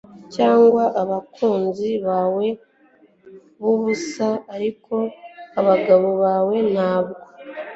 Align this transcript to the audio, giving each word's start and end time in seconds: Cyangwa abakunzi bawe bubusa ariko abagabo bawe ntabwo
Cyangwa 0.35 0.83
abakunzi 1.01 1.89
bawe 2.07 2.47
bubusa 3.61 4.27
ariko 4.55 4.95
abagabo 5.59 6.09
bawe 6.23 6.55
ntabwo 6.73 7.19